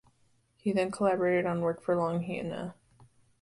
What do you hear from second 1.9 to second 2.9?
Longhena.